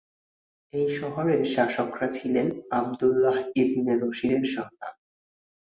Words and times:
এই 0.73 0.87
শহরের 0.99 1.41
শাসকরা 1.45 2.07
ছিলেন 2.07 2.47
আবদুল্লাহ 2.71 3.37
ইবনে 3.55 3.93
রশিদের 3.95 4.43
সন্তান। 4.55 4.93